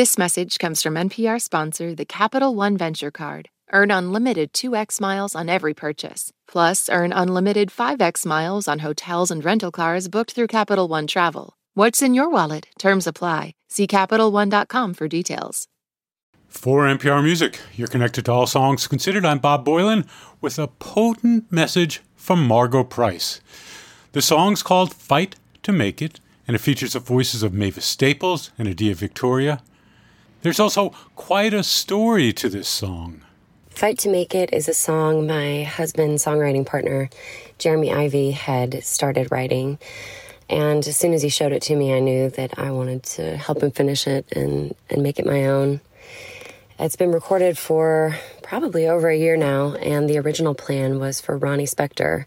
This 0.00 0.16
message 0.16 0.58
comes 0.58 0.80
from 0.80 0.94
NPR 0.94 1.38
sponsor, 1.38 1.94
the 1.94 2.06
Capital 2.06 2.54
One 2.54 2.78
Venture 2.78 3.10
Card. 3.10 3.50
Earn 3.70 3.90
unlimited 3.90 4.54
2x 4.54 4.98
miles 4.98 5.34
on 5.34 5.50
every 5.50 5.74
purchase. 5.74 6.32
Plus, 6.48 6.88
earn 6.88 7.12
unlimited 7.12 7.68
5x 7.68 8.24
miles 8.24 8.66
on 8.66 8.78
hotels 8.78 9.30
and 9.30 9.44
rental 9.44 9.70
cars 9.70 10.08
booked 10.08 10.32
through 10.32 10.46
Capital 10.46 10.88
One 10.88 11.06
Travel. 11.06 11.52
What's 11.74 12.00
in 12.00 12.14
your 12.14 12.30
wallet? 12.30 12.68
Terms 12.78 13.06
apply. 13.06 13.52
See 13.68 13.86
CapitalOne.com 13.86 14.94
for 14.94 15.06
details. 15.06 15.68
For 16.48 16.84
NPR 16.84 17.22
Music, 17.22 17.60
you're 17.76 17.86
connected 17.86 18.24
to 18.24 18.32
all 18.32 18.46
songs 18.46 18.86
considered. 18.86 19.26
I'm 19.26 19.38
Bob 19.38 19.66
Boilen 19.66 20.06
with 20.40 20.58
a 20.58 20.68
potent 20.68 21.52
message 21.52 22.00
from 22.16 22.46
Margo 22.46 22.84
Price. 22.84 23.42
The 24.12 24.22
song's 24.22 24.62
called 24.62 24.94
Fight 24.94 25.36
to 25.62 25.72
Make 25.72 26.00
It, 26.00 26.20
and 26.48 26.54
it 26.54 26.60
features 26.60 26.94
the 26.94 27.00
voices 27.00 27.42
of 27.42 27.52
Mavis 27.52 27.84
Staples 27.84 28.50
and 28.56 28.66
Adia 28.66 28.94
Victoria. 28.94 29.60
There's 30.42 30.60
also 30.60 30.90
quite 31.16 31.52
a 31.52 31.62
story 31.62 32.32
to 32.34 32.48
this 32.48 32.66
song. 32.66 33.20
Fight 33.68 33.98
to 33.98 34.08
Make 34.08 34.34
It 34.34 34.54
is 34.54 34.68
a 34.68 34.74
song 34.74 35.26
my 35.26 35.64
husband, 35.64 36.18
songwriting 36.18 36.64
partner, 36.64 37.10
Jeremy 37.58 37.92
Ivey, 37.92 38.30
had 38.30 38.82
started 38.82 39.30
writing. 39.30 39.78
And 40.48 40.86
as 40.86 40.96
soon 40.96 41.12
as 41.12 41.20
he 41.20 41.28
showed 41.28 41.52
it 41.52 41.60
to 41.62 41.76
me, 41.76 41.92
I 41.92 42.00
knew 42.00 42.30
that 42.30 42.58
I 42.58 42.70
wanted 42.70 43.02
to 43.02 43.36
help 43.36 43.62
him 43.62 43.70
finish 43.70 44.06
it 44.06 44.32
and, 44.32 44.74
and 44.88 45.02
make 45.02 45.18
it 45.18 45.26
my 45.26 45.44
own. 45.44 45.82
It's 46.78 46.96
been 46.96 47.12
recorded 47.12 47.58
for 47.58 48.16
probably 48.42 48.88
over 48.88 49.10
a 49.10 49.16
year 49.16 49.36
now, 49.36 49.74
and 49.74 50.08
the 50.08 50.18
original 50.18 50.54
plan 50.54 50.98
was 50.98 51.20
for 51.20 51.36
Ronnie 51.36 51.66
Spector 51.66 52.24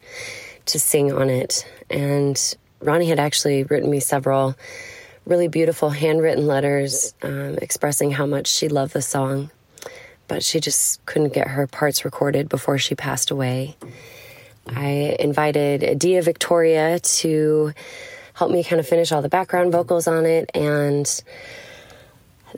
to 0.68 0.80
sing 0.80 1.12
on 1.12 1.32
it. 1.32 1.68
And 1.90 2.40
Ronnie 2.80 3.09
had 3.09 3.20
actually 3.20 3.63
written 3.63 3.90
me 3.90 3.99
several 3.99 4.55
really 5.26 5.48
beautiful 5.48 5.90
handwritten 5.90 6.48
letters 6.48 7.13
um, 7.22 7.58
expressing 7.62 8.12
how 8.12 8.26
much 8.26 8.48
she 8.48 8.68
loved 8.68 8.94
the 8.94 9.02
song, 9.02 9.52
but 10.27 10.44
she 10.44 10.59
just 10.59 11.05
couldn't 11.05 11.34
get 11.34 11.48
her 11.48 11.68
parts 11.68 12.05
recorded 12.05 12.49
before 12.49 12.77
she 12.77 12.96
passed 12.96 13.32
away. 13.32 13.76
I 14.68 15.16
invited 15.20 15.84
Adia 15.84 16.21
Victoria 16.21 16.99
to 16.99 17.74
help 18.34 18.51
me 18.51 18.63
kind 18.63 18.79
of 18.79 18.88
finish 18.88 19.12
all 19.12 19.21
the 19.21 19.29
background 19.29 19.71
vocals 19.71 20.07
on 20.07 20.26
it. 20.26 20.49
And 20.54 21.07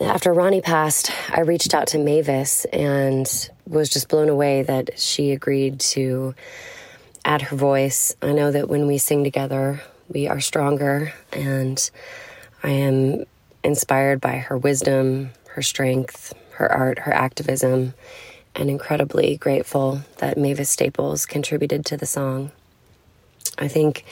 after 0.02 0.34
Ronnie 0.34 0.62
passed, 0.62 1.12
I 1.32 1.42
reached 1.42 1.74
out 1.74 1.88
to 1.88 1.98
Mavis 1.98 2.66
and 2.66 3.28
was 3.68 3.90
just 3.90 4.10
blown 4.10 4.30
away 4.30 4.64
that 4.64 5.00
she 5.00 5.32
agreed 5.32 5.80
to 5.82 6.36
add 7.24 7.42
her 7.42 7.56
voice. 7.56 8.16
I 8.22 8.34
know 8.34 8.52
that 8.52 8.70
when 8.70 8.88
we 8.88 8.98
sing 8.98 9.24
together, 9.24 9.82
we 10.08 10.28
are 10.28 10.40
stronger, 10.40 11.14
and 11.34 11.90
I 12.66 12.72
am 12.72 13.26
inspired 13.64 14.20
by 14.20 14.38
her 14.38 14.58
wisdom, 14.58 15.30
her 15.50 15.62
strength, 15.62 16.34
her 16.54 16.72
art, 16.72 16.98
her 16.98 17.14
activism, 17.14 17.94
and 18.56 18.72
incredibly 18.72 19.38
grateful 19.38 20.02
that 20.18 20.36
Mavis 20.36 20.72
Staples 20.72 21.28
contributed 21.28 21.86
to 21.86 21.96
the 21.96 22.08
song. 22.08 22.52
I 23.60 23.68
think 23.68 24.04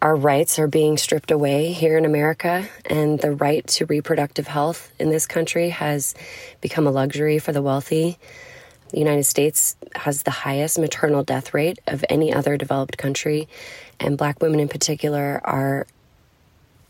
our 0.00 0.16
rights 0.16 0.58
are 0.58 0.66
being 0.66 0.96
stripped 0.96 1.30
away 1.30 1.72
here 1.72 1.98
in 1.98 2.06
America, 2.06 2.66
and 2.86 3.20
the 3.20 3.32
right 3.32 3.66
to 3.66 3.84
reproductive 3.84 4.46
health 4.46 4.90
in 4.98 5.10
this 5.10 5.26
country 5.26 5.68
has 5.68 6.14
become 6.62 6.86
a 6.86 6.90
luxury 6.90 7.38
for 7.38 7.52
the 7.52 7.60
wealthy. 7.60 8.16
The 8.92 8.98
United 8.98 9.24
States 9.24 9.76
has 9.94 10.22
the 10.22 10.30
highest 10.30 10.78
maternal 10.78 11.22
death 11.22 11.52
rate 11.52 11.80
of 11.86 12.02
any 12.08 12.32
other 12.32 12.56
developed 12.56 12.96
country, 12.96 13.46
and 14.00 14.16
black 14.16 14.40
women 14.40 14.58
in 14.58 14.68
particular 14.68 15.42
are 15.44 15.86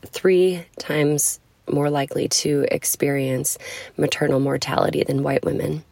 three 0.06 0.64
times 0.78 1.40
more 1.70 1.90
likely 1.90 2.28
to 2.28 2.66
experience 2.70 3.58
maternal 3.96 4.40
mortality 4.40 5.04
than 5.04 5.22
white 5.22 5.44
women. 5.44 5.84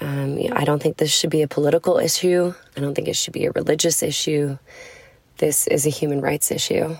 Um, 0.00 0.38
I 0.52 0.64
don't 0.64 0.82
think 0.82 0.96
this 0.96 1.12
should 1.12 1.30
be 1.30 1.42
a 1.42 1.48
political 1.48 1.98
issue. 1.98 2.52
I 2.76 2.80
don't 2.80 2.94
think 2.94 3.06
it 3.06 3.16
should 3.16 3.32
be 3.32 3.46
a 3.46 3.52
religious 3.52 4.02
issue. 4.02 4.58
This 5.38 5.66
is 5.68 5.86
a 5.86 5.90
human 5.90 6.20
rights 6.20 6.50
issue. 6.50 6.96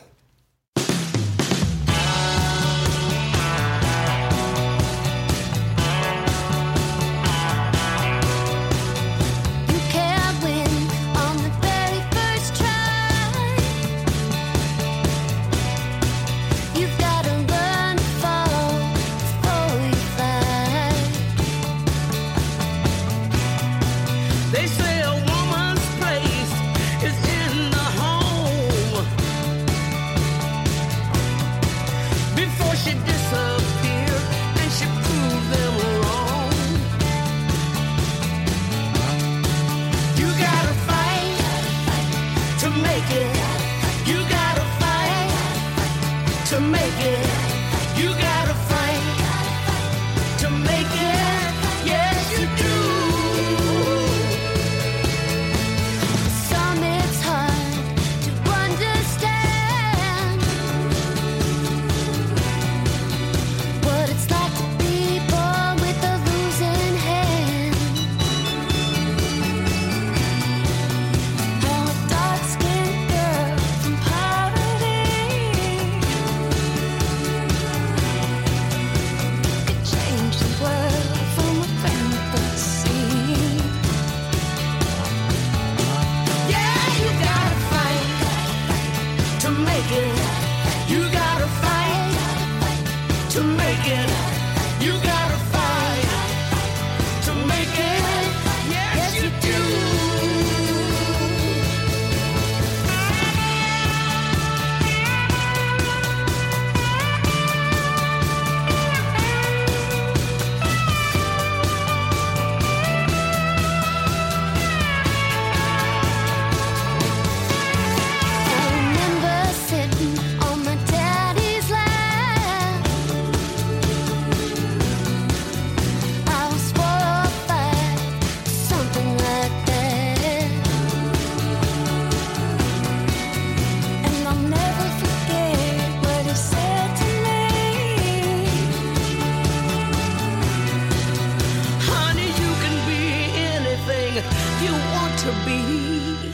to 145.23 145.33
be. 145.45 146.33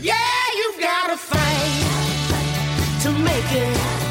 Yeah, 0.00 0.14
you've 0.56 0.80
got 0.80 1.08
to 1.08 1.18
fight 1.18 3.00
to 3.02 3.10
make 3.18 3.52
it. 3.52 4.01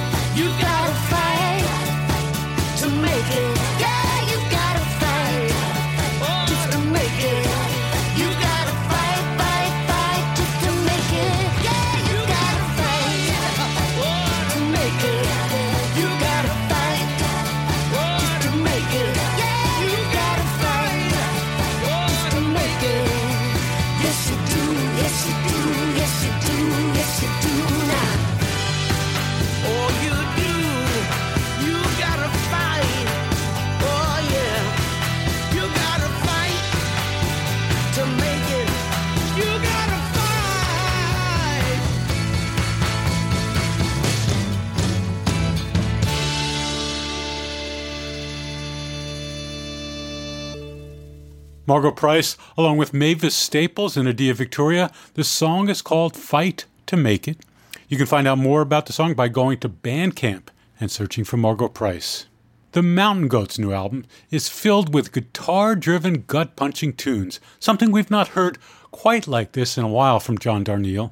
Margo 51.72 51.90
Price, 51.92 52.36
along 52.58 52.76
with 52.76 52.94
Mavis 52.94 53.34
Staples 53.34 53.96
and 53.96 54.06
Adia 54.06 54.34
Victoria. 54.34 54.92
The 55.14 55.24
song 55.24 55.70
is 55.70 55.82
called 55.82 56.18
Fight 56.18 56.66
to 56.86 56.98
Make 56.98 57.30
It. 57.30 57.46
You 57.88 57.96
can 57.96 58.08
find 58.08 58.28
out 58.28 58.40
more 58.40 58.60
about 58.60 58.88
the 58.88 58.92
song 58.92 59.14
by 59.14 59.30
going 59.30 59.58
to 59.60 59.70
Bandcamp 59.70 60.50
and 60.82 60.92
searching 60.92 61.24
for 61.24 61.38
Margo 61.38 61.70
Price. 61.70 62.26
The 62.74 62.84
Mountain 62.84 63.30
Goats' 63.30 63.58
new 63.58 63.72
album 63.72 64.04
is 64.30 64.50
filled 64.50 64.94
with 64.94 65.14
guitar 65.14 65.78
driven, 65.78 66.26
gut 66.28 66.58
punching 66.58 66.96
tunes, 66.96 67.40
something 67.58 67.90
we've 67.90 68.12
not 68.12 68.36
heard 68.36 68.58
quite 68.92 69.26
like 69.26 69.54
this 69.54 69.78
in 69.78 69.86
a 69.86 69.88
while 69.88 70.20
from 70.20 70.40
John 70.40 70.66
Darnielle. 70.66 71.12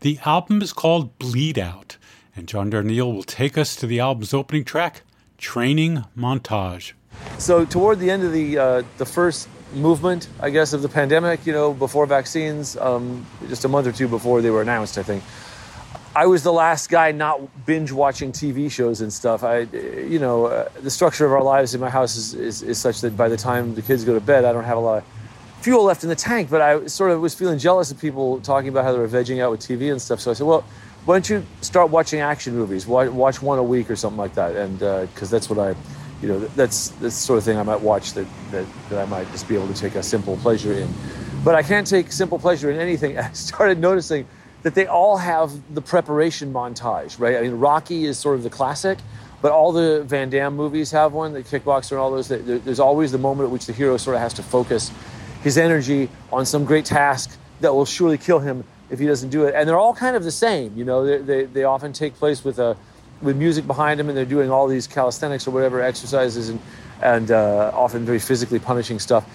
The 0.00 0.18
album 0.24 0.60
is 0.60 0.72
called 0.72 1.16
Bleed 1.20 1.56
Out, 1.56 1.98
and 2.34 2.48
John 2.48 2.68
Darnielle 2.68 3.14
will 3.14 3.22
take 3.22 3.56
us 3.56 3.76
to 3.76 3.86
the 3.86 4.00
album's 4.00 4.34
opening 4.34 4.64
track, 4.64 5.02
Training 5.38 6.02
Montage. 6.18 6.94
So, 7.38 7.64
toward 7.64 8.00
the 8.00 8.10
end 8.10 8.24
of 8.24 8.32
the, 8.32 8.58
uh, 8.58 8.82
the 8.98 9.06
first 9.06 9.48
movement, 9.74 10.28
I 10.40 10.50
guess, 10.50 10.72
of 10.72 10.82
the 10.82 10.88
pandemic, 10.88 11.46
you 11.46 11.52
know, 11.52 11.72
before 11.72 12.06
vaccines, 12.06 12.76
um, 12.76 13.26
just 13.48 13.64
a 13.64 13.68
month 13.68 13.86
or 13.86 13.92
two 13.92 14.08
before 14.08 14.40
they 14.42 14.50
were 14.50 14.62
announced, 14.62 14.98
I 14.98 15.02
think. 15.02 15.22
I 16.16 16.26
was 16.26 16.44
the 16.44 16.52
last 16.52 16.90
guy 16.90 17.10
not 17.10 17.66
binge 17.66 17.90
watching 17.90 18.30
TV 18.30 18.70
shows 18.70 19.00
and 19.00 19.12
stuff. 19.12 19.42
I, 19.42 19.60
you 19.60 20.20
know, 20.20 20.46
uh, 20.46 20.68
the 20.80 20.90
structure 20.90 21.26
of 21.26 21.32
our 21.32 21.42
lives 21.42 21.74
in 21.74 21.80
my 21.80 21.90
house 21.90 22.14
is, 22.14 22.34
is, 22.34 22.62
is, 22.62 22.78
such 22.78 23.00
that 23.00 23.16
by 23.16 23.28
the 23.28 23.36
time 23.36 23.74
the 23.74 23.82
kids 23.82 24.04
go 24.04 24.14
to 24.14 24.20
bed, 24.20 24.44
I 24.44 24.52
don't 24.52 24.62
have 24.62 24.76
a 24.76 24.80
lot 24.80 24.98
of 24.98 25.04
fuel 25.60 25.82
left 25.82 26.04
in 26.04 26.08
the 26.08 26.14
tank. 26.14 26.50
But 26.50 26.60
I 26.60 26.86
sort 26.86 27.10
of 27.10 27.20
was 27.20 27.34
feeling 27.34 27.58
jealous 27.58 27.90
of 27.90 28.00
people 28.00 28.40
talking 28.42 28.68
about 28.68 28.84
how 28.84 28.92
they 28.92 28.98
were 28.98 29.08
vegging 29.08 29.42
out 29.42 29.50
with 29.50 29.60
TV 29.60 29.90
and 29.90 30.00
stuff. 30.00 30.20
So 30.20 30.30
I 30.30 30.34
said, 30.34 30.46
well, 30.46 30.64
why 31.04 31.16
don't 31.16 31.28
you 31.28 31.44
start 31.62 31.90
watching 31.90 32.20
action 32.20 32.54
movies? 32.54 32.86
Watch 32.86 33.42
one 33.42 33.58
a 33.58 33.62
week 33.62 33.90
or 33.90 33.96
something 33.96 34.18
like 34.18 34.34
that. 34.36 34.54
And 34.54 34.78
because 34.78 35.32
uh, 35.32 35.36
that's 35.36 35.50
what 35.50 35.58
I, 35.58 35.74
you 36.24 36.32
know, 36.32 36.38
that's, 36.38 36.88
the 36.88 37.10
sort 37.10 37.36
of 37.36 37.44
thing 37.44 37.58
I 37.58 37.62
might 37.62 37.82
watch 37.82 38.14
that, 38.14 38.26
that, 38.50 38.64
that 38.88 38.98
I 38.98 39.04
might 39.04 39.30
just 39.32 39.46
be 39.46 39.56
able 39.56 39.68
to 39.68 39.74
take 39.74 39.94
a 39.94 40.02
simple 40.02 40.38
pleasure 40.38 40.72
in. 40.72 40.88
But 41.44 41.54
I 41.54 41.62
can't 41.62 41.86
take 41.86 42.10
simple 42.12 42.38
pleasure 42.38 42.70
in 42.70 42.80
anything. 42.80 43.18
I 43.18 43.30
started 43.32 43.78
noticing 43.78 44.26
that 44.62 44.74
they 44.74 44.86
all 44.86 45.18
have 45.18 45.52
the 45.74 45.82
preparation 45.82 46.50
montage, 46.50 47.20
right? 47.20 47.36
I 47.36 47.42
mean, 47.42 47.56
Rocky 47.58 48.06
is 48.06 48.18
sort 48.18 48.36
of 48.36 48.42
the 48.42 48.48
classic, 48.48 48.98
but 49.42 49.52
all 49.52 49.70
the 49.70 50.02
Van 50.04 50.30
Damme 50.30 50.56
movies 50.56 50.90
have 50.92 51.12
one, 51.12 51.34
the 51.34 51.42
Kickboxer 51.42 51.90
and 51.90 52.00
all 52.00 52.10
those. 52.10 52.28
There's 52.28 52.80
always 52.80 53.12
the 53.12 53.18
moment 53.18 53.48
at 53.48 53.52
which 53.52 53.66
the 53.66 53.74
hero 53.74 53.98
sort 53.98 54.16
of 54.16 54.22
has 54.22 54.32
to 54.34 54.42
focus 54.42 54.90
his 55.42 55.58
energy 55.58 56.08
on 56.32 56.46
some 56.46 56.64
great 56.64 56.86
task 56.86 57.38
that 57.60 57.74
will 57.74 57.84
surely 57.84 58.16
kill 58.16 58.38
him 58.38 58.64
if 58.88 58.98
he 58.98 59.04
doesn't 59.06 59.28
do 59.28 59.44
it. 59.44 59.54
And 59.54 59.68
they're 59.68 59.78
all 59.78 59.94
kind 59.94 60.16
of 60.16 60.24
the 60.24 60.32
same, 60.32 60.74
you 60.74 60.86
know. 60.86 61.04
They, 61.04 61.18
they, 61.18 61.44
they 61.44 61.64
often 61.64 61.92
take 61.92 62.14
place 62.14 62.42
with 62.42 62.58
a 62.58 62.78
with 63.24 63.36
music 63.36 63.66
behind 63.66 63.98
them, 63.98 64.08
and 64.08 64.16
they're 64.16 64.24
doing 64.24 64.50
all 64.50 64.68
these 64.68 64.86
calisthenics 64.86 65.48
or 65.48 65.50
whatever 65.50 65.82
exercises, 65.82 66.50
and 66.50 66.60
and 67.02 67.30
uh, 67.30 67.70
often 67.74 68.04
very 68.04 68.18
physically 68.18 68.58
punishing 68.58 68.98
stuff. 68.98 69.28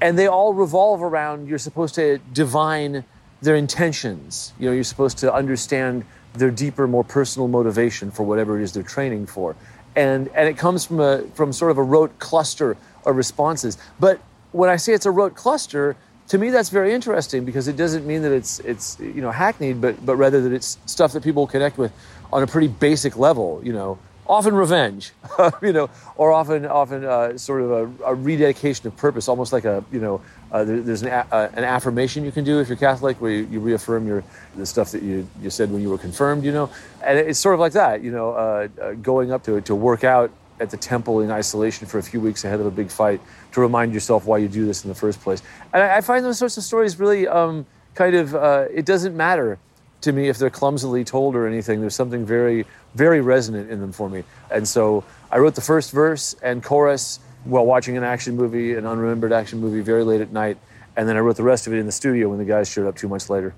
And 0.00 0.18
they 0.18 0.26
all 0.26 0.52
revolve 0.52 1.02
around 1.02 1.48
you're 1.48 1.58
supposed 1.58 1.94
to 1.94 2.18
divine 2.32 3.04
their 3.40 3.56
intentions. 3.56 4.52
You 4.58 4.68
know, 4.68 4.74
you're 4.74 4.84
supposed 4.84 5.18
to 5.18 5.32
understand 5.32 6.04
their 6.34 6.50
deeper, 6.50 6.86
more 6.86 7.04
personal 7.04 7.48
motivation 7.48 8.10
for 8.10 8.24
whatever 8.24 8.58
it 8.58 8.64
is 8.64 8.72
they're 8.72 8.82
training 8.82 9.26
for. 9.26 9.54
And, 9.96 10.28
and 10.34 10.48
it 10.48 10.58
comes 10.58 10.84
from, 10.84 11.00
a, 11.00 11.22
from 11.34 11.52
sort 11.52 11.70
of 11.70 11.78
a 11.78 11.82
rote 11.82 12.18
cluster 12.18 12.76
of 13.06 13.16
responses. 13.16 13.78
But 14.00 14.20
when 14.52 14.68
I 14.68 14.76
say 14.76 14.92
it's 14.92 15.06
a 15.06 15.10
rote 15.10 15.36
cluster, 15.36 15.96
to 16.28 16.38
me 16.38 16.50
that's 16.50 16.70
very 16.70 16.92
interesting 16.92 17.44
because 17.44 17.68
it 17.68 17.76
doesn't 17.76 18.04
mean 18.04 18.22
that 18.22 18.32
it's, 18.32 18.58
it's 18.60 18.98
you 18.98 19.20
know, 19.20 19.30
hackneyed, 19.30 19.80
but, 19.80 20.04
but 20.04 20.16
rather 20.16 20.40
that 20.42 20.52
it's 20.52 20.78
stuff 20.86 21.12
that 21.12 21.22
people 21.22 21.46
connect 21.46 21.78
with 21.78 21.92
on 22.34 22.42
a 22.42 22.46
pretty 22.48 22.66
basic 22.66 23.16
level, 23.16 23.60
you 23.62 23.72
know, 23.72 23.96
often 24.26 24.56
revenge, 24.56 25.12
you 25.62 25.72
know, 25.72 25.88
or 26.16 26.32
often 26.32 26.66
often 26.66 27.04
uh, 27.04 27.38
sort 27.38 27.62
of 27.62 27.70
a, 27.70 28.04
a, 28.06 28.14
rededication 28.14 28.88
of 28.88 28.96
purpose, 28.96 29.28
almost 29.28 29.52
like 29.52 29.64
a 29.64 29.84
you 29.92 30.00
know, 30.00 30.20
uh, 30.50 30.64
there, 30.64 30.80
there's 30.80 31.02
an, 31.02 31.08
a, 31.08 31.26
uh, 31.30 31.50
an 31.54 31.62
affirmation 31.62 32.24
you 32.24 32.32
can 32.32 32.42
do 32.42 32.58
if 32.58 32.68
you're 32.68 32.76
Catholic, 32.76 33.20
where 33.20 33.30
you, 33.30 33.46
you, 33.52 33.60
reaffirm 33.60 34.08
your 34.08 34.24
the 34.56 34.66
stuff 34.66 34.90
that 34.90 35.02
you, 35.02 35.28
you 35.40 35.48
said 35.48 35.70
when 35.70 35.80
you 35.80 35.88
were 35.88 35.98
confirmed, 35.98 36.44
you 36.44 36.50
know, 36.50 36.70
and 37.04 37.20
it's 37.20 37.38
sort 37.38 37.54
of 37.54 37.60
like 37.60 37.74
that, 37.74 38.02
you 38.02 38.10
know, 38.10 38.32
uh, 38.32 38.68
uh, 38.82 38.92
going 38.94 39.30
up 39.30 39.44
to 39.44 39.60
to 39.60 39.74
work 39.76 40.02
out 40.02 40.32
at 40.58 40.70
the 40.70 40.76
temple 40.76 41.20
in 41.20 41.30
isolation 41.30 41.86
for 41.86 41.98
a 41.98 42.02
few 42.02 42.20
weeks 42.20 42.44
ahead 42.44 42.58
of 42.58 42.66
a 42.66 42.70
big 42.70 42.90
fight 42.90 43.20
to 43.52 43.60
remind 43.60 43.94
yourself 43.94 44.26
why 44.26 44.38
you 44.38 44.48
do 44.48 44.66
this 44.66 44.82
in 44.82 44.88
the 44.88 44.94
first 44.96 45.20
place, 45.20 45.40
and 45.72 45.84
I, 45.84 45.98
I 45.98 46.00
find 46.00 46.24
those 46.24 46.38
sorts 46.38 46.56
of 46.56 46.64
stories 46.64 46.98
really 46.98 47.28
um, 47.28 47.64
kind 47.94 48.16
of 48.16 48.34
uh, 48.34 48.64
it 48.72 48.84
doesn't 48.86 49.16
matter 49.16 49.60
to 50.04 50.12
me 50.12 50.28
if 50.28 50.38
they're 50.38 50.50
clumsily 50.50 51.04
told 51.04 51.34
or 51.34 51.46
anything. 51.46 51.80
There's 51.80 51.94
something 51.94 52.24
very, 52.24 52.64
very 52.94 53.20
resonant 53.20 53.70
in 53.70 53.80
them 53.80 53.92
for 53.92 54.08
me. 54.08 54.24
And 54.50 54.66
so 54.66 55.04
I 55.30 55.38
wrote 55.38 55.54
the 55.54 55.60
first 55.60 55.90
verse 55.90 56.34
and 56.42 56.62
chorus 56.62 57.20
while 57.44 57.66
watching 57.66 57.96
an 57.96 58.04
action 58.04 58.36
movie, 58.36 58.74
an 58.74 58.84
unremembered 58.84 59.32
action 59.32 59.60
movie, 59.60 59.80
very 59.80 60.04
late 60.04 60.20
at 60.20 60.32
night. 60.32 60.56
And 60.96 61.08
then 61.08 61.16
I 61.16 61.20
wrote 61.20 61.36
the 61.36 61.42
rest 61.42 61.66
of 61.66 61.72
it 61.74 61.78
in 61.78 61.86
the 61.86 61.92
studio 61.92 62.28
when 62.28 62.38
the 62.38 62.44
guys 62.44 62.70
showed 62.70 62.86
up 62.86 62.96
two 62.96 63.08
months 63.08 63.28
later. 63.28 63.54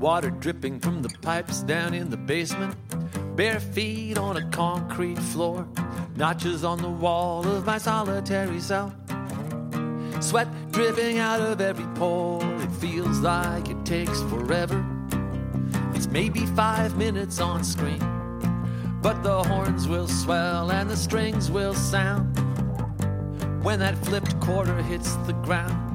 Water 0.00 0.30
dripping 0.30 0.80
from 0.80 1.02
the 1.02 1.10
pipes 1.20 1.60
down 1.60 1.92
in 1.92 2.08
the 2.08 2.16
basement. 2.16 2.74
Bare 3.36 3.60
feet 3.60 4.16
on 4.16 4.38
a 4.38 4.50
concrete 4.50 5.18
floor. 5.18 5.68
Notches 6.16 6.64
on 6.64 6.80
the 6.80 6.88
wall 6.88 7.46
of 7.46 7.66
my 7.66 7.78
solitary 7.78 8.60
cell. 8.60 8.99
Sweat 10.20 10.48
dripping 10.70 11.18
out 11.18 11.40
of 11.40 11.60
every 11.60 11.86
pore. 11.94 12.44
It 12.62 12.70
feels 12.72 13.20
like 13.20 13.68
it 13.70 13.84
takes 13.86 14.20
forever. 14.22 14.84
It's 15.94 16.06
maybe 16.06 16.44
five 16.46 16.96
minutes 16.96 17.40
on 17.40 17.64
screen. 17.64 17.98
But 19.02 19.22
the 19.22 19.42
horns 19.42 19.88
will 19.88 20.06
swell 20.06 20.70
and 20.70 20.90
the 20.90 20.96
strings 20.96 21.50
will 21.50 21.74
sound 21.74 22.36
when 23.64 23.78
that 23.78 23.96
flipped 24.04 24.38
quarter 24.40 24.82
hits 24.82 25.14
the 25.26 25.32
ground. 25.32 25.89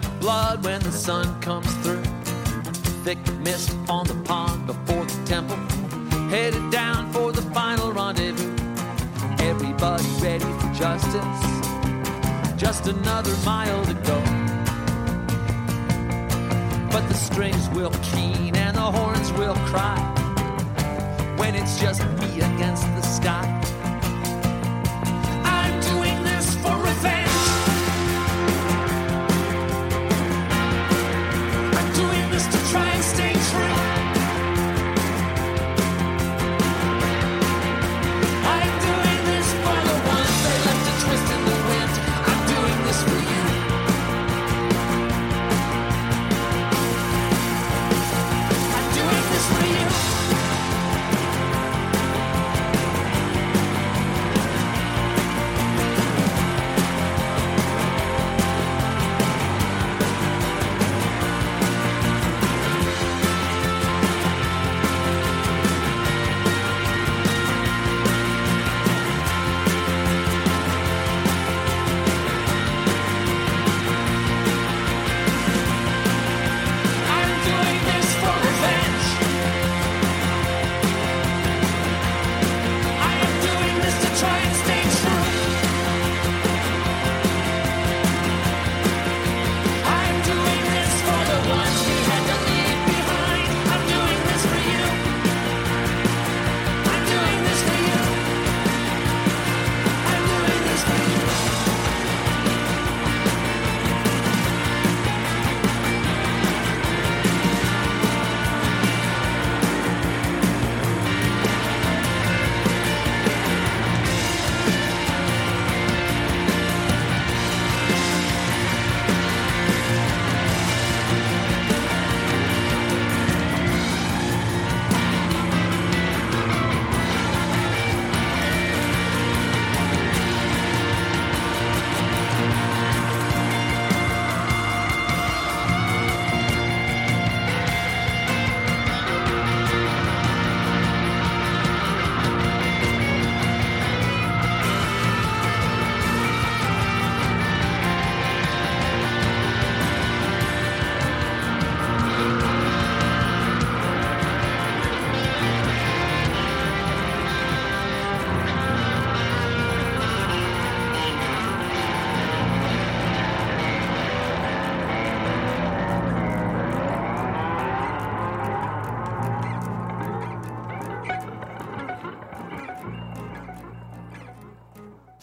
Sweat 0.00 0.20
blood 0.20 0.64
when 0.64 0.80
the 0.82 0.90
sun 0.90 1.40
comes 1.40 1.72
through. 1.76 2.02
Thick 3.04 3.18
mist 3.40 3.76
on 3.88 4.06
the 4.06 4.14
pond 4.24 4.66
before 4.66 5.04
the 5.04 5.26
temple. 5.26 5.56
Headed 6.28 6.70
down 6.70 7.12
for 7.12 7.30
the 7.32 7.42
final 7.52 7.92
rendezvous. 7.92 8.50
Everybody 9.38 10.04
ready 10.20 10.44
for 10.44 10.72
justice. 10.74 11.42
Just 12.56 12.86
another 12.88 13.34
mile 13.44 13.84
to 13.84 13.94
go. 13.94 14.18
But 16.90 17.06
the 17.08 17.14
strings 17.14 17.68
will 17.70 17.92
keen 18.02 18.56
and 18.56 18.76
the 18.76 18.88
horns 18.96 19.32
will 19.32 19.56
cry. 19.70 20.00
When 21.36 21.54
it's 21.54 21.80
just 21.80 22.02
me 22.20 22.40
against 22.40 22.84
the 22.96 23.02
sky. 23.02 23.63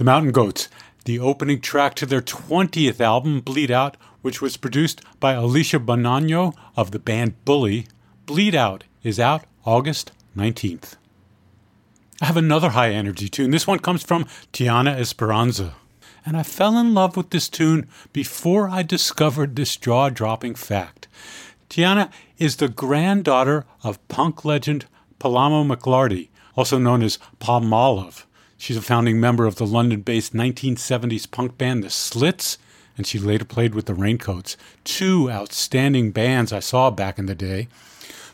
The 0.01 0.05
Mountain 0.05 0.31
Goats, 0.31 0.67
the 1.05 1.19
opening 1.19 1.61
track 1.61 1.93
to 1.97 2.07
their 2.07 2.23
20th 2.23 2.99
album, 2.99 3.39
Bleed 3.39 3.69
Out, 3.69 3.97
which 4.23 4.41
was 4.41 4.57
produced 4.57 4.99
by 5.19 5.33
Alicia 5.33 5.77
Bognanno 5.77 6.55
of 6.75 6.89
the 6.89 6.97
band 6.97 7.45
Bully. 7.45 7.85
Bleed 8.25 8.55
Out 8.55 8.83
is 9.03 9.19
out 9.19 9.43
August 9.63 10.11
19th. 10.35 10.95
I 12.19 12.25
have 12.25 12.35
another 12.35 12.69
high 12.69 12.89
energy 12.89 13.29
tune. 13.29 13.51
This 13.51 13.67
one 13.67 13.77
comes 13.77 14.01
from 14.01 14.25
Tianna 14.51 14.99
Esperanza. 14.99 15.75
And 16.25 16.35
I 16.35 16.41
fell 16.41 16.79
in 16.79 16.95
love 16.95 17.15
with 17.15 17.29
this 17.29 17.47
tune 17.47 17.87
before 18.11 18.69
I 18.69 18.81
discovered 18.81 19.55
this 19.55 19.77
jaw 19.77 20.09
dropping 20.09 20.55
fact. 20.55 21.07
Tianna 21.69 22.11
is 22.39 22.55
the 22.55 22.69
granddaughter 22.69 23.67
of 23.83 24.07
punk 24.07 24.43
legend 24.45 24.87
Paloma 25.19 25.75
McLardy, 25.75 26.29
also 26.55 26.79
known 26.79 27.03
as 27.03 27.19
Palmolive. 27.39 28.23
She's 28.61 28.77
a 28.77 28.81
founding 28.83 29.19
member 29.19 29.47
of 29.47 29.55
the 29.55 29.65
London 29.65 30.01
based 30.01 30.35
1970s 30.35 31.31
punk 31.31 31.57
band 31.57 31.83
The 31.83 31.89
Slits, 31.89 32.59
and 32.95 33.07
she 33.07 33.17
later 33.17 33.43
played 33.43 33.73
with 33.73 33.87
the 33.87 33.95
Raincoats, 33.95 34.55
two 34.83 35.31
outstanding 35.31 36.11
bands 36.11 36.53
I 36.53 36.59
saw 36.59 36.91
back 36.91 37.17
in 37.17 37.25
the 37.25 37.33
day. 37.33 37.69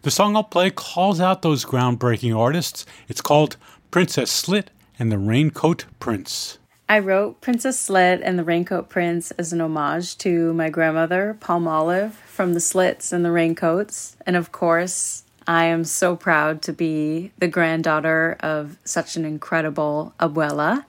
The 0.01 0.12
song 0.12 0.36
I'll 0.36 0.43
play 0.43 0.69
calls 0.69 1.22
out 1.22 1.43
those 1.43 1.63
groundbreaking 1.63 2.38
artists. 2.38 2.86
It's 3.07 3.22
called 3.22 3.55
Princess 3.89 4.29
Slit 4.29 4.69
and 5.00 5.13
the 5.13 5.17
Raincoat 5.17 5.86
Prince. 6.01 6.57
I 6.89 7.00
wrote 7.00 7.39
Princess 7.39 7.79
Slit 7.79 8.19
and 8.22 8.38
the 8.38 8.43
Raincoat 8.43 8.89
Prince 8.89 9.31
as 9.31 9.53
an 9.53 9.62
homage 9.62 10.17
to 10.17 10.53
my 10.53 10.69
grandmother, 10.69 11.38
Palmolive, 11.39 12.12
from 12.25 12.53
the 12.53 12.60
Slits 12.60 13.13
and 13.13 13.24
the 13.24 13.31
Raincoats. 13.31 14.17
And 14.25 14.36
of 14.36 14.51
course, 14.51 15.24
I 15.48 15.66
am 15.66 15.86
so 15.86 16.16
proud 16.16 16.62
to 16.63 16.74
be 16.74 17.32
the 17.38 17.48
granddaughter 17.48 18.36
of 18.42 18.77
such 18.84 19.16
an 19.16 19.24
incredible 19.24 20.13
abuela. 20.20 20.84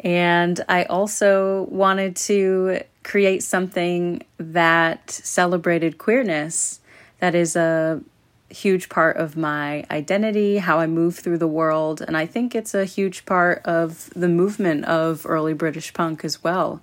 And 0.00 0.58
I 0.68 0.84
also 0.84 1.64
wanted 1.70 2.16
to 2.16 2.80
create 3.02 3.42
something 3.42 4.22
that 4.38 5.10
celebrated 5.10 5.98
queerness 5.98 6.80
that 7.18 7.34
is 7.34 7.54
a 7.54 8.00
huge 8.48 8.88
part 8.88 9.16
of 9.18 9.36
my 9.36 9.84
identity, 9.90 10.56
how 10.58 10.78
I 10.78 10.86
move 10.86 11.16
through 11.18 11.38
the 11.38 11.46
world, 11.46 12.00
and 12.00 12.16
I 12.16 12.26
think 12.26 12.54
it's 12.54 12.74
a 12.74 12.84
huge 12.84 13.24
part 13.26 13.62
of 13.64 14.10
the 14.16 14.28
movement 14.28 14.86
of 14.86 15.24
early 15.26 15.52
British 15.52 15.92
punk 15.92 16.24
as 16.24 16.42
well. 16.42 16.80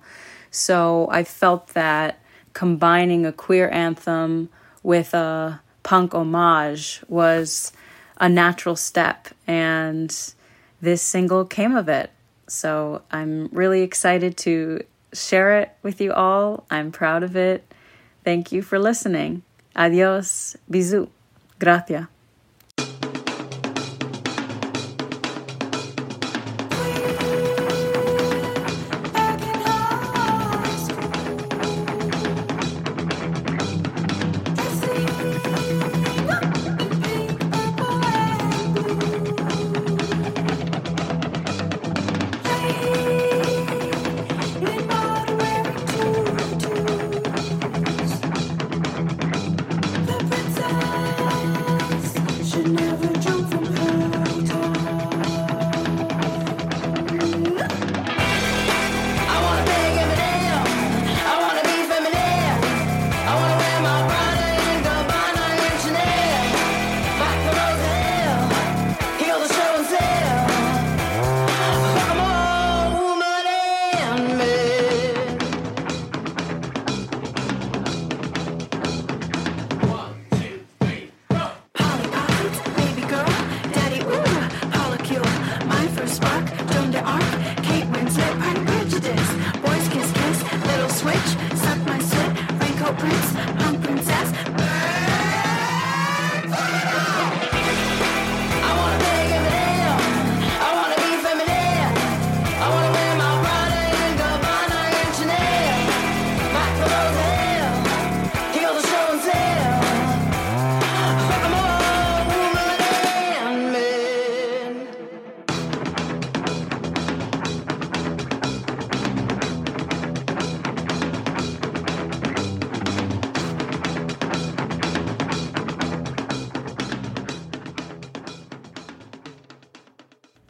So 0.50 1.08
I 1.10 1.24
felt 1.24 1.68
that 1.68 2.20
combining 2.54 3.26
a 3.26 3.32
queer 3.32 3.68
anthem 3.68 4.48
with 4.82 5.12
a 5.12 5.60
punk 5.82 6.14
homage 6.14 7.02
was 7.08 7.72
a 8.20 8.28
natural 8.28 8.76
step, 8.76 9.28
and 9.46 10.14
this 10.80 11.02
single 11.02 11.44
came 11.44 11.76
of 11.76 11.88
it. 11.88 12.10
So 12.48 13.02
I'm 13.10 13.48
really 13.52 13.82
excited 13.82 14.36
to 14.38 14.82
share 15.12 15.60
it 15.60 15.70
with 15.82 16.00
you 16.00 16.12
all. 16.12 16.64
I'm 16.70 16.90
proud 16.92 17.22
of 17.22 17.36
it. 17.36 17.64
Thank 18.24 18.52
you 18.52 18.62
for 18.62 18.78
listening. 18.78 19.42
Adios. 19.76 20.56
Bisous. 20.70 21.08
Gracias. 21.58 22.06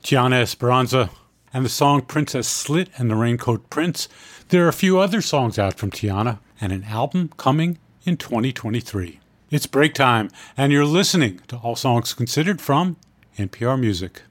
Tianna 0.09 0.41
Esperanza 0.41 1.11
and 1.53 1.67
the 1.67 1.69
song 1.69 2.01
Princess 2.01 2.49
Slit 2.49 2.89
and 2.97 3.11
the 3.11 3.15
Raincoat 3.15 3.69
Prince. 3.69 4.09
There 4.49 4.65
are 4.65 4.69
a 4.69 4.73
few 4.73 4.99
other 4.99 5.21
songs 5.21 5.59
out 5.59 5.75
from 5.75 5.91
Tianna 5.91 6.39
and 6.59 6.73
an 6.73 6.85
album 6.85 7.31
coming 7.37 7.77
in 8.05 8.17
2023. 8.17 9.21
It's 9.51 9.67
break 9.67 9.93
time, 9.93 10.31
and 10.57 10.73
you're 10.73 10.87
listening 10.87 11.43
to 11.49 11.59
All 11.59 11.77
Songs 11.77 12.15
Considered 12.15 12.63
from 12.63 12.97
NPR 13.37 13.79
Music. 13.79 14.23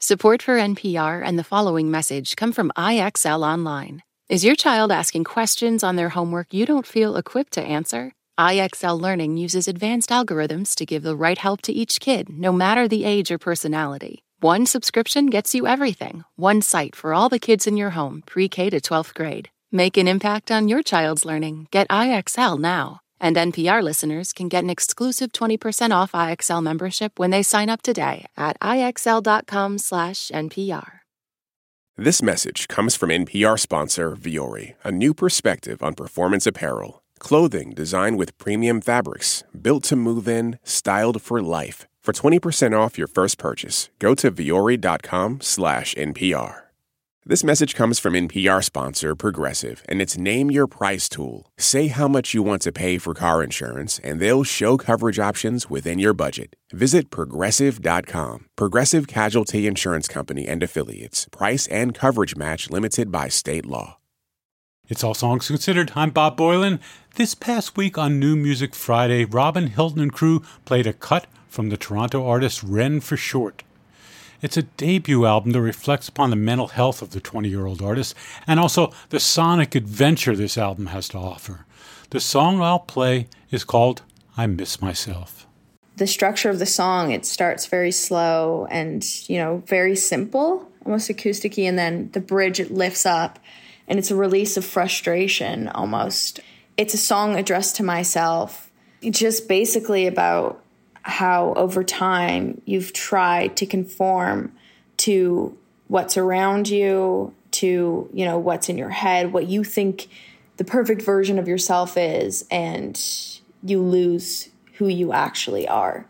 Support 0.00 0.40
for 0.40 0.56
NPR 0.56 1.22
and 1.22 1.38
the 1.38 1.44
following 1.44 1.90
message 1.90 2.34
come 2.34 2.52
from 2.52 2.72
IXL 2.74 3.46
Online. 3.46 4.02
Is 4.30 4.42
your 4.42 4.56
child 4.56 4.90
asking 4.90 5.24
questions 5.24 5.84
on 5.84 5.96
their 5.96 6.08
homework 6.08 6.54
you 6.54 6.64
don't 6.64 6.86
feel 6.86 7.16
equipped 7.16 7.52
to 7.52 7.62
answer? 7.62 8.12
IXL 8.40 8.98
Learning 8.98 9.36
uses 9.36 9.68
advanced 9.68 10.08
algorithms 10.08 10.74
to 10.76 10.86
give 10.86 11.02
the 11.02 11.14
right 11.14 11.36
help 11.36 11.60
to 11.60 11.74
each 11.74 12.00
kid, 12.00 12.30
no 12.30 12.52
matter 12.52 12.88
the 12.88 13.04
age 13.04 13.30
or 13.30 13.36
personality. 13.36 14.22
One 14.44 14.66
subscription 14.66 15.26
gets 15.26 15.54
you 15.54 15.68
everything. 15.68 16.24
One 16.34 16.62
site 16.62 16.96
for 16.96 17.14
all 17.14 17.28
the 17.28 17.38
kids 17.38 17.68
in 17.68 17.76
your 17.76 17.90
home, 17.90 18.24
pre 18.26 18.48
K 18.48 18.70
to 18.70 18.80
12th 18.80 19.14
grade. 19.14 19.50
Make 19.70 19.96
an 19.96 20.08
impact 20.08 20.50
on 20.50 20.66
your 20.66 20.82
child's 20.82 21.24
learning. 21.24 21.68
Get 21.70 21.86
IXL 21.86 22.58
now. 22.58 22.98
And 23.20 23.36
NPR 23.36 23.84
listeners 23.84 24.32
can 24.32 24.48
get 24.48 24.64
an 24.64 24.70
exclusive 24.70 25.30
20% 25.30 25.92
off 25.92 26.10
IXL 26.10 26.60
membership 26.60 27.20
when 27.20 27.30
they 27.30 27.44
sign 27.44 27.68
up 27.68 27.82
today 27.82 28.26
at 28.36 28.58
IXL.com/NPR. 28.58 30.90
This 31.96 32.20
message 32.20 32.66
comes 32.66 32.96
from 32.96 33.10
NPR 33.10 33.56
sponsor 33.56 34.16
Vuori, 34.16 34.74
a 34.82 34.90
new 34.90 35.14
perspective 35.14 35.84
on 35.84 35.94
performance 35.94 36.48
apparel. 36.48 37.04
Clothing 37.20 37.74
designed 37.76 38.18
with 38.18 38.36
premium 38.38 38.80
fabrics, 38.80 39.44
built 39.54 39.84
to 39.84 39.94
move 39.94 40.26
in, 40.26 40.58
styled 40.64 41.22
for 41.22 41.40
life. 41.40 41.86
For 42.02 42.12
20% 42.12 42.76
off 42.76 42.98
your 42.98 43.06
first 43.06 43.38
purchase, 43.38 43.88
go 44.00 44.16
to 44.16 44.32
vuori.com 44.32 45.40
slash 45.40 45.94
NPR. 45.94 46.62
This 47.24 47.44
message 47.44 47.76
comes 47.76 48.00
from 48.00 48.14
NPR 48.14 48.64
sponsor 48.64 49.14
Progressive 49.14 49.84
and 49.88 50.02
its 50.02 50.18
Name 50.18 50.50
Your 50.50 50.66
Price 50.66 51.08
tool. 51.08 51.52
Say 51.56 51.86
how 51.86 52.08
much 52.08 52.34
you 52.34 52.42
want 52.42 52.62
to 52.62 52.72
pay 52.72 52.98
for 52.98 53.14
car 53.14 53.40
insurance, 53.40 54.00
and 54.00 54.18
they'll 54.18 54.42
show 54.42 54.76
coverage 54.76 55.20
options 55.20 55.70
within 55.70 56.00
your 56.00 56.12
budget. 56.12 56.56
Visit 56.72 57.10
progressive.com. 57.10 58.46
Progressive 58.56 59.06
Casualty 59.06 59.68
Insurance 59.68 60.08
Company 60.08 60.48
and 60.48 60.60
Affiliates. 60.60 61.28
Price 61.30 61.68
and 61.68 61.94
coverage 61.94 62.34
match 62.34 62.68
limited 62.68 63.12
by 63.12 63.28
state 63.28 63.64
law. 63.64 63.98
It's 64.88 65.04
All 65.04 65.14
Songs 65.14 65.46
Considered. 65.46 65.92
I'm 65.94 66.10
Bob 66.10 66.36
Boilen. 66.36 66.80
This 67.14 67.36
past 67.36 67.76
week 67.76 67.96
on 67.96 68.18
New 68.18 68.34
Music 68.34 68.74
Friday, 68.74 69.24
Robin 69.24 69.68
Hilton 69.68 70.00
and 70.00 70.12
crew 70.12 70.42
played 70.64 70.88
a 70.88 70.92
cut 70.92 71.26
from 71.52 71.68
the 71.68 71.76
Toronto 71.76 72.26
artist 72.26 72.64
renforshort. 72.66 73.60
It's 74.40 74.56
a 74.56 74.62
debut 74.62 75.26
album 75.26 75.52
that 75.52 75.60
reflects 75.60 76.08
upon 76.08 76.30
the 76.30 76.36
mental 76.36 76.68
health 76.68 77.02
of 77.02 77.10
the 77.10 77.20
20 77.20 77.48
year 77.48 77.66
old 77.66 77.82
artist 77.82 78.16
and 78.46 78.58
also 78.58 78.92
the 79.10 79.20
sonic 79.20 79.74
adventure 79.74 80.34
this 80.34 80.56
album 80.56 80.86
has 80.86 81.08
to 81.10 81.18
offer. 81.18 81.66
The 82.10 82.20
song 82.20 82.60
I'll 82.60 82.80
play 82.80 83.28
is 83.50 83.64
called 83.64 84.02
I 84.36 84.46
Miss 84.46 84.80
Myself. 84.80 85.46
The 85.96 86.06
structure 86.06 86.48
of 86.48 86.58
the 86.58 86.66
song, 86.66 87.12
it 87.12 87.26
starts 87.26 87.66
very 87.66 87.92
slow 87.92 88.66
and, 88.70 89.04
you 89.28 89.36
know, 89.36 89.62
very 89.66 89.94
simple, 89.94 90.66
almost 90.86 91.10
acousticy, 91.10 91.68
and 91.68 91.78
then 91.78 92.10
the 92.12 92.20
bridge 92.20 92.58
it 92.58 92.72
lifts 92.72 93.04
up 93.04 93.38
and 93.86 93.98
it's 93.98 94.10
a 94.10 94.16
release 94.16 94.56
of 94.56 94.64
frustration 94.64 95.68
almost. 95.68 96.40
It's 96.78 96.94
a 96.94 96.98
song 96.98 97.36
addressed 97.36 97.76
to 97.76 97.82
myself, 97.82 98.70
just 99.02 99.48
basically 99.48 100.06
about 100.06 100.61
how 101.02 101.52
over 101.54 101.82
time 101.84 102.60
you've 102.64 102.92
tried 102.92 103.56
to 103.56 103.66
conform 103.66 104.52
to 104.98 105.56
what's 105.88 106.16
around 106.16 106.68
you, 106.68 107.34
to, 107.50 108.08
you 108.12 108.24
know, 108.24 108.38
what's 108.38 108.68
in 108.68 108.78
your 108.78 108.90
head, 108.90 109.32
what 109.32 109.46
you 109.46 109.64
think 109.64 110.08
the 110.56 110.64
perfect 110.64 111.02
version 111.02 111.38
of 111.38 111.48
yourself 111.48 111.96
is, 111.96 112.46
and 112.50 113.00
you 113.62 113.82
lose 113.82 114.48
who 114.74 114.88
you 114.88 115.12
actually 115.12 115.66
are. 115.68 116.06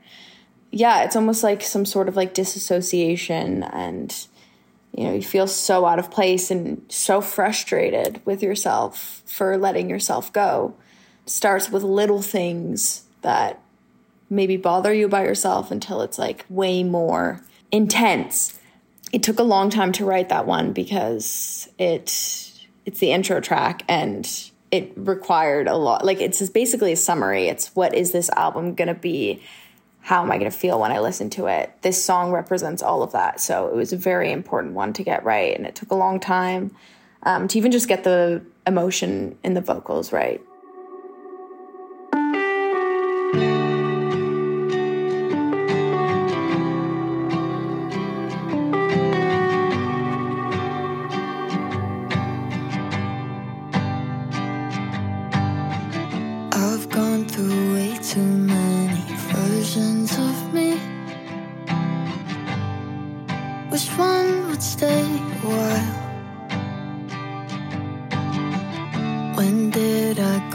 Yeah, 0.71 1.05
it's 1.05 1.17
almost 1.17 1.43
like 1.43 1.63
some 1.63 1.85
sort 1.85 2.09
of 2.09 2.17
like 2.17 2.35
disassociation 2.35 3.63
and 3.63 4.15
you 4.97 5.05
know, 5.05 5.15
you 5.15 5.23
feel 5.23 5.47
so 5.47 5.87
out 5.87 5.99
of 5.99 6.11
place 6.11 6.51
and 6.51 6.85
so 6.89 7.21
frustrated 7.21 8.21
with 8.27 8.43
yourself 8.43 9.23
for 9.25 9.57
letting 9.57 9.89
yourself 9.89 10.33
go. 10.33 10.75
It 11.25 11.31
starts 11.31 11.71
with 11.71 11.83
little 11.83 12.21
things 12.21 13.05
that 13.23 13.59
maybe 14.33 14.57
bother 14.57 14.93
you 14.93 15.09
by 15.09 15.25
yourself 15.25 15.71
until 15.71 16.01
it's 16.01 16.19
like 16.19 16.45
way 16.49 16.83
more 16.83 17.41
intense. 17.71 18.59
It 19.13 19.23
took 19.23 19.39
a 19.39 19.45
long 19.45 19.69
time 19.69 19.93
to 19.93 20.05
write 20.05 20.31
that 20.31 20.47
one 20.47 20.73
because 20.73 21.69
it 21.79 22.49
it's 22.85 22.99
the 22.99 23.13
intro 23.13 23.41
track 23.41 23.85
and 23.89 24.51
it 24.71 24.93
required 24.97 25.69
a 25.69 25.77
lot 25.77 26.05
like 26.05 26.21
it's 26.21 26.49
basically 26.49 26.93
a 26.93 26.97
summary. 26.97 27.49
It's 27.49 27.69
what 27.77 27.95
is 27.95 28.13
this 28.13 28.31
album 28.31 28.75
going 28.75 28.89
to 28.89 28.95
be 28.95 29.43
how 30.01 30.23
am 30.23 30.33
I 30.33 30.39
going 30.39 30.51
to 30.51 30.57
feel 30.57 30.81
when 30.81 30.91
I 30.91 30.99
listen 30.99 31.31
to 31.31 31.47
it? 31.47 31.71
This 31.83 32.03
song 32.03 32.33
represents 32.33 32.83
all 32.83 33.05
of 33.05 33.13
that. 33.13 33.41
So 33.41 33.69
it 33.69 33.77
was 33.77 33.93
a 33.93 33.97
very 33.97 34.33
important 34.33 34.75
one 34.75 34.93
to 34.95 35.05
get 35.05 35.25
right. 35.25 35.57
And 35.57 35.65
it 35.65 35.77
took 35.77 35.93
a 35.93 35.95
long 35.95 36.19
time 36.19 36.75
um, 37.23 37.47
to 37.47 37.59
even 37.59 37.71
just 37.71 37.87
get 37.87 38.03
the 38.03 38.43
emotion 38.67 39.39
in 39.45 39.55
the 39.55 39.61
vocals 39.61 40.13
right. 40.13 40.41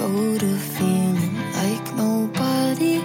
road 0.07 0.43
of 0.43 0.61
feeling 0.77 1.35
like 1.59 1.85
nobody. 1.95 3.01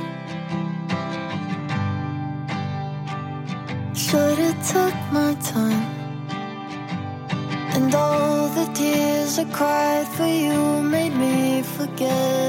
Should've 3.95 4.61
took 4.73 4.97
my 5.19 5.35
time. 5.53 5.89
And 7.75 7.95
all 7.95 8.49
the 8.49 8.67
tears 8.75 9.39
I 9.39 9.45
cried 9.59 10.07
for 10.17 10.27
you 10.27 10.83
made 10.83 11.15
me 11.17 11.63
forget. 11.63 12.42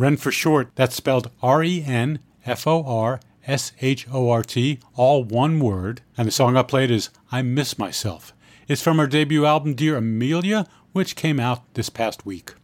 Ren 0.00 0.16
for 0.16 0.32
short, 0.32 0.70
that's 0.76 0.96
spelled 0.96 1.30
R 1.42 1.62
E 1.62 1.84
N 1.86 2.20
F 2.46 2.66
O 2.66 2.82
R 2.84 3.20
S 3.46 3.72
H 3.82 4.06
O 4.10 4.30
R 4.30 4.42
T, 4.42 4.78
all 4.96 5.22
one 5.22 5.60
word. 5.60 6.00
And 6.16 6.26
the 6.26 6.32
song 6.32 6.56
I 6.56 6.62
played 6.62 6.90
is 6.90 7.10
I 7.30 7.42
Miss 7.42 7.78
Myself. 7.78 8.32
It's 8.66 8.80
from 8.80 8.96
her 8.96 9.06
debut 9.06 9.44
album, 9.44 9.74
Dear 9.74 9.98
Amelia, 9.98 10.66
which 10.92 11.16
came 11.16 11.38
out 11.38 11.74
this 11.74 11.90
past 11.90 12.24
week. 12.24 12.54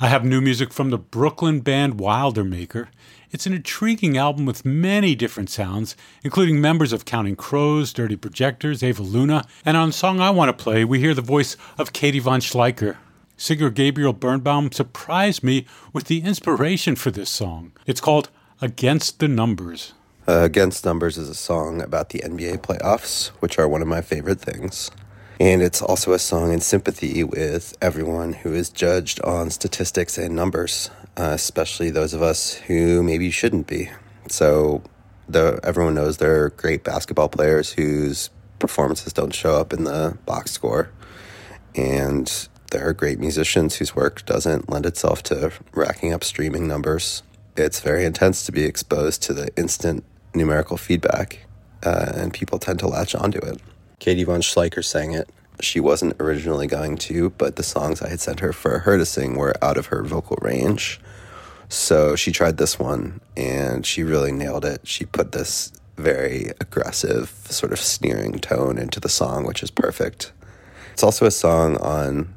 I 0.00 0.06
have 0.08 0.24
new 0.24 0.40
music 0.40 0.72
from 0.72 0.88
the 0.88 0.96
Brooklyn 0.96 1.60
band 1.60 2.00
Wilder 2.00 2.44
Maker. 2.44 2.88
It's 3.30 3.44
an 3.44 3.52
intriguing 3.52 4.16
album 4.16 4.46
with 4.46 4.64
many 4.64 5.14
different 5.14 5.50
sounds, 5.50 5.96
including 6.24 6.62
members 6.62 6.94
of 6.94 7.04
Counting 7.04 7.36
Crows, 7.36 7.92
Dirty 7.92 8.16
Projectors, 8.16 8.82
Ava 8.82 9.02
Luna, 9.02 9.44
and 9.66 9.76
on 9.76 9.88
the 9.88 9.92
song 9.92 10.18
I 10.18 10.30
want 10.30 10.48
to 10.48 10.64
play, 10.64 10.82
we 10.82 10.98
hear 10.98 11.12
the 11.12 11.20
voice 11.20 11.58
of 11.76 11.92
Katie 11.92 12.20
von 12.20 12.40
Schleicher. 12.40 12.96
Singer 13.38 13.70
Gabriel 13.70 14.12
Birnbaum 14.12 14.70
surprised 14.70 15.42
me 15.42 15.64
with 15.94 16.04
the 16.04 16.20
inspiration 16.20 16.94
for 16.94 17.10
this 17.10 17.30
song. 17.30 17.72
It's 17.86 18.02
called 18.02 18.28
Against 18.60 19.20
the 19.20 19.28
Numbers. 19.28 19.94
Uh, 20.26 20.40
Against 20.42 20.84
Numbers 20.84 21.16
is 21.16 21.30
a 21.30 21.34
song 21.34 21.80
about 21.80 22.10
the 22.10 22.18
NBA 22.18 22.58
playoffs, 22.58 23.28
which 23.40 23.58
are 23.58 23.66
one 23.66 23.80
of 23.80 23.88
my 23.88 24.02
favorite 24.02 24.40
things. 24.40 24.90
And 25.40 25.62
it's 25.62 25.80
also 25.80 26.12
a 26.12 26.18
song 26.18 26.52
in 26.52 26.60
sympathy 26.60 27.24
with 27.24 27.74
everyone 27.80 28.34
who 28.34 28.52
is 28.52 28.68
judged 28.68 29.22
on 29.22 29.50
statistics 29.50 30.18
and 30.18 30.34
numbers 30.34 30.90
uh, 31.18 31.32
especially 31.34 31.90
those 31.90 32.14
of 32.14 32.22
us 32.22 32.54
who 32.54 33.02
maybe 33.02 33.30
shouldn't 33.30 33.66
be. 33.66 33.90
So, 34.28 34.82
the, 35.28 35.58
everyone 35.62 35.94
knows 35.94 36.18
there 36.18 36.44
are 36.44 36.50
great 36.50 36.84
basketball 36.84 37.28
players 37.28 37.72
whose 37.72 38.30
performances 38.60 39.12
don't 39.12 39.34
show 39.34 39.56
up 39.56 39.72
in 39.72 39.84
the 39.84 40.16
box 40.24 40.52
score. 40.52 40.90
And 41.74 42.48
there 42.70 42.86
are 42.88 42.92
great 42.92 43.18
musicians 43.18 43.76
whose 43.76 43.96
work 43.96 44.24
doesn't 44.26 44.68
lend 44.68 44.86
itself 44.86 45.22
to 45.24 45.52
racking 45.72 46.12
up 46.12 46.24
streaming 46.24 46.68
numbers. 46.68 47.22
It's 47.56 47.80
very 47.80 48.04
intense 48.04 48.44
to 48.46 48.52
be 48.52 48.64
exposed 48.64 49.22
to 49.24 49.34
the 49.34 49.48
instant 49.56 50.04
numerical 50.34 50.76
feedback, 50.76 51.46
uh, 51.84 52.12
and 52.14 52.32
people 52.32 52.58
tend 52.58 52.78
to 52.80 52.88
latch 52.88 53.14
onto 53.14 53.38
it. 53.38 53.60
Katie 53.98 54.24
von 54.24 54.40
Schleicher 54.40 54.84
sang 54.84 55.12
it. 55.12 55.28
She 55.60 55.80
wasn't 55.80 56.14
originally 56.20 56.66
going 56.68 56.98
to, 56.98 57.30
but 57.30 57.56
the 57.56 57.62
songs 57.64 58.00
I 58.00 58.08
had 58.08 58.20
sent 58.20 58.40
her 58.40 58.52
for 58.52 58.80
her 58.80 58.96
to 58.96 59.04
sing 59.04 59.36
were 59.36 59.54
out 59.62 59.76
of 59.76 59.86
her 59.86 60.04
vocal 60.04 60.38
range. 60.40 61.00
So 61.68 62.14
she 62.14 62.30
tried 62.30 62.58
this 62.58 62.78
one 62.78 63.20
and 63.36 63.84
she 63.84 64.04
really 64.04 64.30
nailed 64.30 64.64
it. 64.64 64.86
She 64.86 65.04
put 65.04 65.32
this 65.32 65.72
very 65.96 66.52
aggressive, 66.60 67.30
sort 67.50 67.72
of 67.72 67.80
sneering 67.80 68.38
tone 68.38 68.78
into 68.78 69.00
the 69.00 69.08
song, 69.08 69.44
which 69.44 69.62
is 69.64 69.70
perfect. 69.70 70.32
It's 70.92 71.02
also 71.02 71.26
a 71.26 71.30
song 71.30 71.76
on 71.78 72.34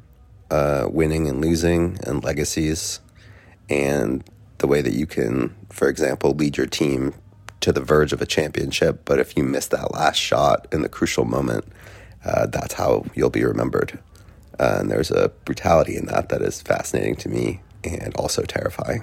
uh, 0.52 0.86
winning 0.90 1.26
and 1.28 1.40
losing 1.40 1.98
and 2.04 2.22
legacies 2.22 3.00
and 3.70 4.22
the 4.58 4.66
way 4.66 4.82
that 4.82 4.92
you 4.92 5.06
can, 5.06 5.54
for 5.70 5.88
example, 5.88 6.34
lead 6.34 6.58
your 6.58 6.66
team 6.66 7.14
to 7.60 7.72
the 7.72 7.80
verge 7.80 8.12
of 8.12 8.20
a 8.20 8.26
championship, 8.26 9.00
but 9.04 9.18
if 9.18 9.36
you 9.36 9.44
miss 9.44 9.68
that 9.68 9.92
last 9.92 10.16
shot 10.16 10.66
in 10.70 10.82
the 10.82 10.88
crucial 10.88 11.24
moment, 11.24 11.64
uh, 12.24 12.46
that's 12.46 12.74
how 12.74 13.04
you'll 13.14 13.30
be 13.30 13.44
remembered. 13.44 13.98
Uh, 14.60 14.76
and 14.80 14.90
there's 14.90 15.10
a 15.10 15.30
brutality 15.44 15.96
in 15.96 16.06
that 16.06 16.28
that 16.28 16.42
is 16.42 16.60
fascinating 16.60 17.16
to 17.16 17.28
me 17.28 17.60
and 17.82 18.14
also 18.16 18.42
terrifying. 18.42 19.02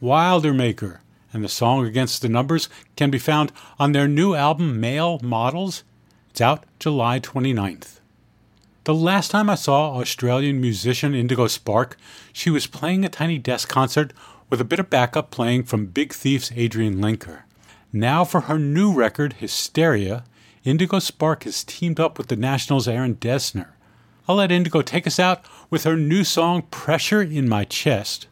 Wilder 0.00 0.52
Maker 0.52 1.02
and 1.32 1.44
the 1.44 1.48
song 1.48 1.86
Against 1.86 2.20
the 2.20 2.28
Numbers 2.28 2.68
can 2.96 3.12
be 3.12 3.18
found 3.18 3.52
on 3.78 3.92
their 3.92 4.08
new 4.08 4.34
album 4.34 4.80
Male 4.80 5.20
Models. 5.22 5.84
It's 6.32 6.40
out 6.40 6.64
July 6.78 7.20
29th. 7.20 8.00
The 8.84 8.94
last 8.94 9.30
time 9.30 9.50
I 9.50 9.54
saw 9.54 9.98
Australian 9.98 10.62
musician 10.62 11.14
Indigo 11.14 11.44
Sparke, 11.44 11.94
she 12.32 12.48
was 12.48 12.66
playing 12.66 13.04
a 13.04 13.10
tiny 13.10 13.36
desk 13.36 13.68
concert 13.68 14.14
with 14.48 14.58
a 14.58 14.64
bit 14.64 14.80
of 14.80 14.88
backup 14.88 15.30
playing 15.30 15.64
from 15.64 15.84
Big 15.84 16.14
Thief's 16.14 16.48
Adrianne 16.52 17.00
Lenker. 17.00 17.42
Now 17.92 18.24
for 18.24 18.40
her 18.40 18.58
new 18.58 18.94
record, 18.94 19.34
Hysteria, 19.34 20.24
Indigo 20.64 21.00
Sparke 21.00 21.44
has 21.44 21.64
teamed 21.64 22.00
up 22.00 22.16
with 22.16 22.28
the 22.28 22.36
National's 22.36 22.88
Aaron 22.88 23.16
Dessner. 23.16 23.68
I'll 24.26 24.36
let 24.36 24.50
Indigo 24.50 24.80
take 24.80 25.06
us 25.06 25.20
out 25.20 25.44
with 25.68 25.84
her 25.84 25.98
new 25.98 26.24
song 26.24 26.62
Pressure 26.70 27.20
in 27.20 27.46
My 27.46 27.64
Chest. 27.64 28.26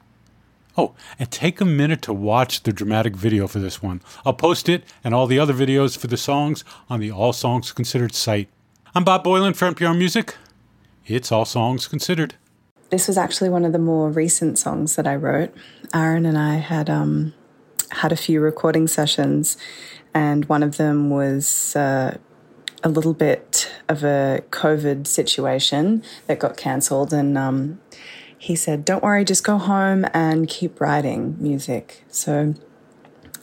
Oh, 0.77 0.95
and 1.19 1.31
take 1.31 1.61
a 1.61 1.65
minute 1.65 2.01
to 2.03 2.13
watch 2.13 2.63
the 2.63 2.73
dramatic 2.73 3.17
video 3.17 3.49
for 3.49 3.59
this 3.59 3.83
one. 3.83 4.03
I'll 4.25 4.33
post 4.33 4.69
it 4.69 4.85
and 5.03 5.15
all 5.15 5.27
the 5.27 5.39
other 5.39 5.53
videos 5.53 5.99
for 5.99 6.07
the 6.07 6.17
songs 6.17 6.65
on 6.89 7.01
the 7.01 7.11
All 7.11 7.33
Songs 7.33 7.73
Considered 7.73 8.15
site. 8.15 8.49
I'm 8.95 9.03
Bob 9.03 9.25
Boilen 9.25 9.57
for 9.57 9.71
NPR 9.71 9.97
Music. 9.97 10.37
It's 11.07 11.33
All 11.33 11.45
Songs 11.45 11.89
Considered. 11.89 12.35
This 12.91 13.09
was 13.09 13.19
actually 13.19 13.51
one 13.51 13.65
of 13.65 13.73
the 13.73 13.79
more 13.79 14.11
recent 14.11 14.59
songs 14.59 14.97
that 14.97 15.07
I 15.07 15.17
wrote. 15.17 15.53
Aaron 15.93 16.25
and 16.25 16.39
I 16.39 16.57
had 16.57 16.89
um, 16.89 17.35
had 17.91 18.13
a 18.13 18.17
few 18.17 18.41
recording 18.41 18.87
sessions, 18.87 19.57
and 20.15 20.45
one 20.47 20.63
of 20.63 20.77
them 20.77 21.11
was 21.11 21.75
uh, 21.75 22.17
a 22.83 22.89
little 22.89 23.15
bit 23.15 23.71
of 23.89 24.03
a 24.05 24.43
COVID 24.51 25.07
situation 25.07 26.03
that 26.27 26.39
got 26.39 26.57
cancelled, 26.57 27.13
and 27.13 27.37
um, 27.37 27.81
he 28.41 28.57
said, 28.57 28.87
Don't 28.87 29.03
worry, 29.03 29.23
just 29.23 29.45
go 29.45 29.59
home 29.59 30.07
and 30.15 30.49
keep 30.49 30.81
writing 30.81 31.37
music. 31.39 32.05
So 32.09 32.55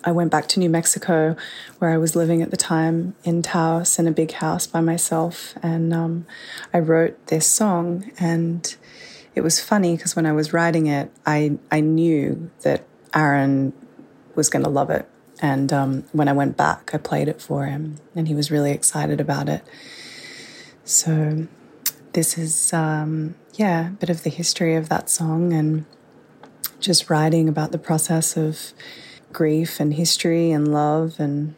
I 0.04 0.12
went 0.12 0.32
back 0.32 0.48
to 0.48 0.60
New 0.60 0.72
Mexico, 0.72 1.36
where 1.78 1.92
I 1.92 1.98
was 2.00 2.16
living 2.16 2.42
at 2.42 2.50
the 2.50 2.58
time 2.58 3.16
in 3.24 3.44
Taos 3.44 4.00
in 4.00 4.08
a 4.08 4.12
big 4.12 4.32
house 4.32 4.66
by 4.66 4.82
myself. 4.82 5.54
And 5.62 5.94
um, 5.94 6.26
I 6.74 6.80
wrote 6.80 7.28
this 7.28 7.46
song. 7.46 8.12
And 8.20 8.76
it 9.36 9.42
was 9.42 9.60
funny 9.60 9.96
because 9.96 10.16
when 10.16 10.26
I 10.26 10.32
was 10.32 10.52
writing 10.52 10.88
it, 10.88 11.12
I, 11.28 11.60
I 11.72 11.80
knew 11.80 12.50
that 12.64 12.84
Aaron 13.14 13.74
was 14.34 14.50
going 14.50 14.64
to 14.64 14.70
love 14.70 14.90
it. 14.90 15.08
And 15.40 15.72
um, 15.72 16.06
when 16.12 16.28
I 16.28 16.34
went 16.34 16.58
back, 16.58 16.90
I 16.92 16.98
played 16.98 17.28
it 17.28 17.40
for 17.40 17.68
him, 17.68 17.98
and 18.16 18.28
he 18.28 18.34
was 18.34 18.50
really 18.50 18.72
excited 18.72 19.22
about 19.22 19.48
it. 19.48 19.62
So 20.86 21.48
this 22.14 22.36
is, 22.36 22.74
um, 22.74 23.36
yeah, 23.58 23.88
a 23.88 23.92
bit 23.92 24.10
of 24.10 24.24
the 24.24 24.30
history 24.30 24.76
of 24.76 24.88
that 24.90 25.10
song 25.10 25.52
and 25.52 25.86
just 26.80 27.10
writing 27.10 27.50
about 27.50 27.72
the 27.72 27.80
process 27.80 28.38
of 28.38 28.72
grief 29.34 29.80
and 29.80 29.96
history 29.96 30.52
and 30.52 30.72
love 30.72 31.20
and 31.20 31.56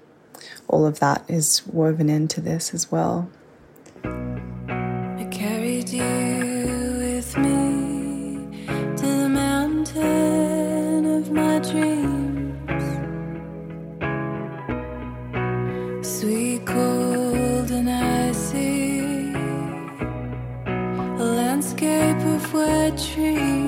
all 0.67 0.85
of 0.85 0.99
that 0.99 1.29
is 1.29 1.61
woven 1.67 2.09
into 2.09 2.39
this 2.39 2.73
as 2.73 2.89
well. 2.89 3.29
Of 22.89 23.58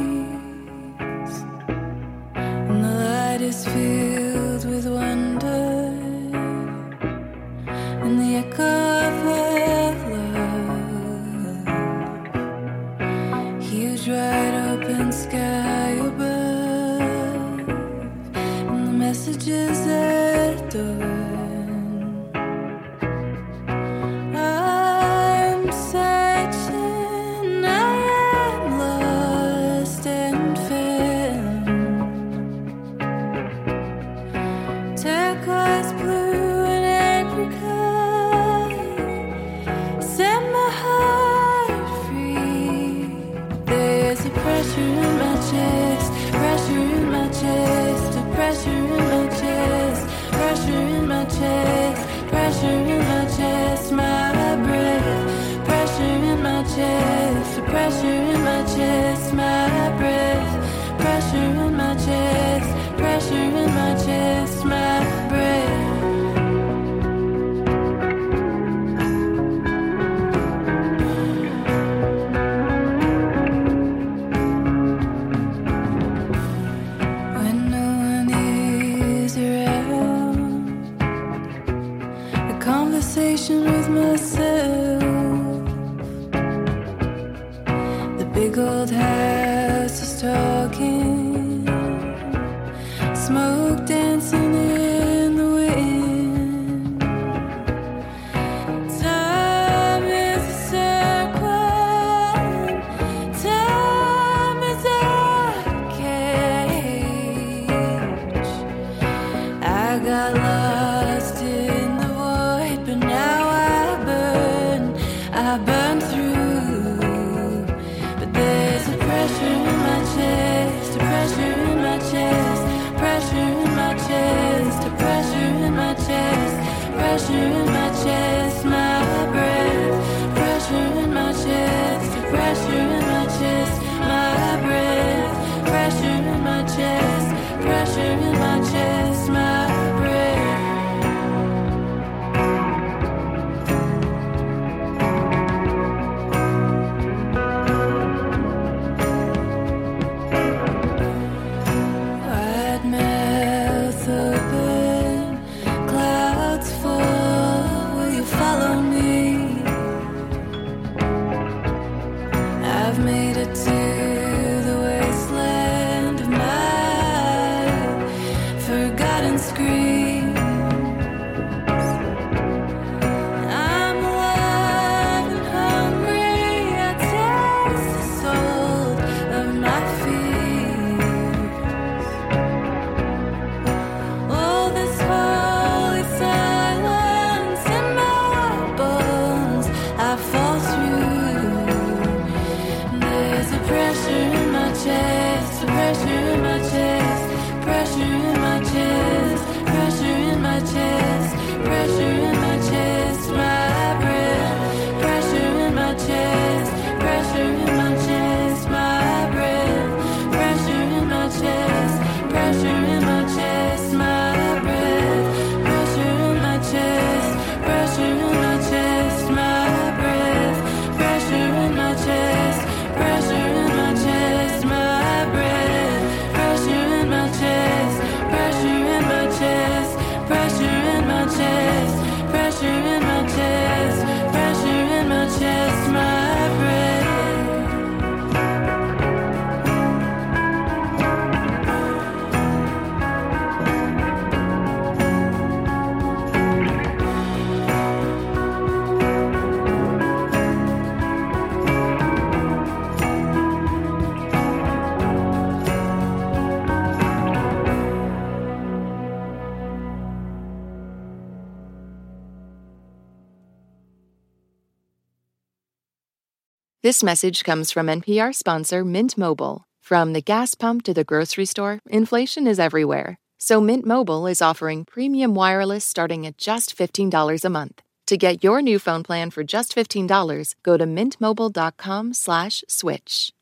This 266.92 267.04
message 267.04 267.46
comes 267.46 267.72
from 267.72 267.88
NPR 267.88 268.36
sponsor 268.36 268.84
Mint 268.84 269.18
Mobile. 269.18 269.64
From 269.80 270.12
the 270.12 270.22
gas 270.22 270.56
pump 270.56 270.84
to 270.84 270.94
the 270.94 271.06
grocery 271.06 271.46
store, 271.46 271.80
inflation 271.90 272.48
is 272.48 272.60
everywhere. 272.60 273.18
So 273.38 273.62
Mint 273.62 273.86
Mobile 273.86 274.28
is 274.28 274.42
offering 274.42 274.84
premium 274.84 275.34
wireless 275.34 275.86
starting 275.86 276.26
at 276.26 276.38
just 276.38 276.78
$15 276.78 277.46
a 277.46 277.50
month. 277.50 277.82
To 278.08 278.18
get 278.18 278.44
your 278.44 278.62
new 278.62 278.78
phone 278.78 279.04
plan 279.04 279.32
for 279.32 279.42
just 279.42 279.74
$15, 279.74 280.54
go 280.64 280.76
to 280.76 280.86
mintmobile.com/switch. 280.86 283.34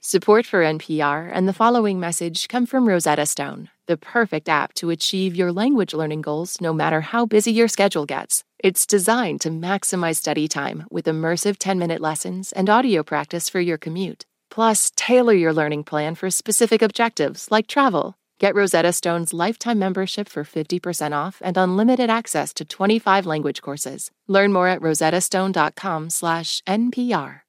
Support 0.00 0.44
for 0.44 0.64
NPR 0.64 1.30
and 1.32 1.46
the 1.46 1.52
following 1.52 2.00
message 2.00 2.48
come 2.48 2.66
from 2.66 2.88
Rosetta 2.88 3.26
Stone, 3.26 3.68
the 3.86 3.96
perfect 3.96 4.48
app 4.48 4.74
to 4.80 4.90
achieve 4.90 5.36
your 5.36 5.52
language 5.52 5.94
learning 5.94 6.22
goals 6.22 6.60
no 6.60 6.72
matter 6.72 7.02
how 7.02 7.24
busy 7.24 7.52
your 7.52 7.68
schedule 7.68 8.04
gets. 8.04 8.42
It's 8.62 8.86
designed 8.86 9.40
to 9.40 9.50
maximize 9.50 10.18
study 10.18 10.46
time 10.46 10.86
with 10.88 11.06
immersive 11.06 11.56
10 11.58 11.80
minute 11.80 12.00
lessons 12.00 12.52
and 12.52 12.70
audio 12.70 13.02
practice 13.02 13.48
for 13.48 13.60
your 13.60 13.76
commute. 13.76 14.24
Plus, 14.52 14.92
tailor 14.94 15.32
your 15.32 15.52
learning 15.52 15.82
plan 15.82 16.14
for 16.14 16.30
specific 16.30 16.80
objectives 16.80 17.48
like 17.50 17.66
travel. 17.66 18.14
Get 18.38 18.54
Rosetta 18.54 18.92
Stone's 18.92 19.32
lifetime 19.32 19.80
membership 19.80 20.28
for 20.28 20.44
50% 20.44 21.12
off 21.12 21.42
and 21.44 21.56
unlimited 21.56 22.08
access 22.08 22.54
to 22.54 22.64
25 22.64 23.26
language 23.26 23.62
courses. 23.62 24.12
Learn 24.28 24.52
more 24.52 24.68
at 24.68 24.80
rosettastone.com/npr. 24.80 27.40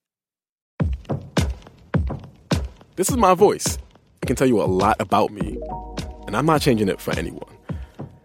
This 2.95 3.09
is 3.09 3.17
my 3.17 3.35
voice. 3.35 3.77
It 4.23 4.25
can 4.25 4.35
tell 4.35 4.47
you 4.47 4.63
a 4.63 4.65
lot 4.65 4.99
about 4.99 5.31
me, 5.31 5.59
and 6.25 6.35
I'm 6.35 6.47
not 6.47 6.61
changing 6.61 6.89
it 6.89 6.99
for 6.99 7.15
anyone. 7.15 7.52